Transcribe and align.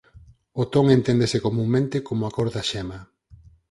O 0.61 0.63
ton 0.73 0.85
enténdese 0.97 1.37
comunmente 1.47 1.97
como 2.07 2.23
a 2.25 2.33
"cor" 2.35 2.47
da 2.55 2.63
xema. 2.71 2.99